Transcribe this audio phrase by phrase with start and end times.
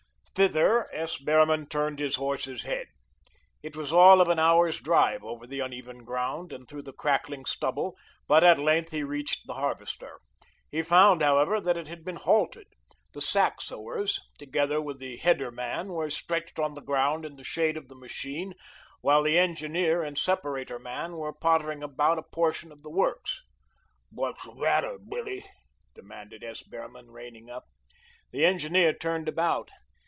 [0.33, 1.17] Thither S.
[1.17, 2.87] Behrman turned his horse's head.
[3.61, 7.43] It was all of an hour's drive over the uneven ground and through the crackling
[7.43, 7.97] stubble,
[8.29, 10.21] but at length he reached the harvester.
[10.71, 12.67] He found, however, that it had been halted.
[13.13, 17.43] The sack sewers, together with the header man, were stretched on the ground in the
[17.43, 18.53] shade of the machine,
[19.01, 23.43] while the engineer and separator man were pottering about a portion of the works.
[24.13, 25.43] "What's the matter, Billy?"
[25.93, 26.63] demanded S.
[26.63, 27.65] Behrman reining up.
[28.31, 29.69] The engineer turned about.